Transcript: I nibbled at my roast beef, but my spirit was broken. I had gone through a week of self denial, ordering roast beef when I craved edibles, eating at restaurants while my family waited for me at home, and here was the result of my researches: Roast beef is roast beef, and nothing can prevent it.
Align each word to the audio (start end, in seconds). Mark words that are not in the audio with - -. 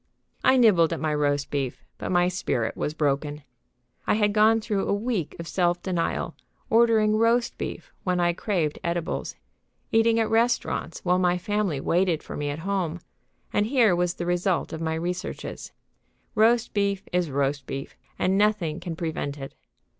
I 0.43 0.57
nibbled 0.57 0.91
at 0.93 0.99
my 0.99 1.13
roast 1.13 1.51
beef, 1.51 1.83
but 1.99 2.09
my 2.11 2.27
spirit 2.27 2.75
was 2.75 2.95
broken. 2.95 3.43
I 4.07 4.15
had 4.15 4.33
gone 4.33 4.59
through 4.59 4.87
a 4.87 4.93
week 4.95 5.35
of 5.37 5.47
self 5.47 5.79
denial, 5.83 6.35
ordering 6.71 7.17
roast 7.17 7.55
beef 7.59 7.91
when 8.03 8.19
I 8.19 8.33
craved 8.33 8.79
edibles, 8.83 9.35
eating 9.91 10.19
at 10.19 10.27
restaurants 10.27 11.05
while 11.05 11.19
my 11.19 11.37
family 11.37 11.79
waited 11.79 12.23
for 12.23 12.35
me 12.35 12.49
at 12.49 12.57
home, 12.65 12.99
and 13.53 13.67
here 13.67 13.95
was 13.95 14.15
the 14.15 14.25
result 14.25 14.73
of 14.73 14.81
my 14.81 14.95
researches: 14.95 15.71
Roast 16.33 16.73
beef 16.73 17.07
is 17.13 17.29
roast 17.29 17.67
beef, 17.67 17.95
and 18.17 18.39
nothing 18.39 18.79
can 18.79 18.95
prevent 18.95 19.37
it. 19.37 19.53